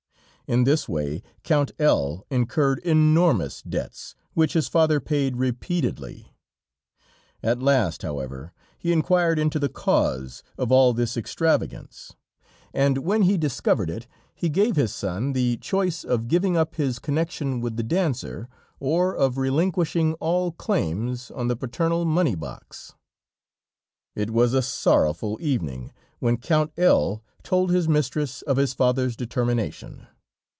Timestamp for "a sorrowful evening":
24.53-25.93